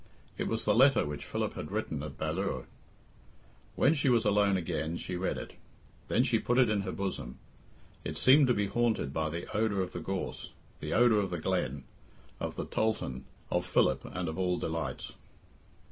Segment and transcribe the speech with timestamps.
[0.35, 2.65] It was the letter which Philip had written at Ballure.
[3.75, 5.53] When she was alone again she read it.
[6.07, 7.37] Then she put it in her bosom.
[8.03, 11.37] It seemed to be haunted by the odour of the gorse, the odour of the
[11.37, 11.83] glen,
[12.39, 15.13] of the tholthan, of Philip, and of all delights.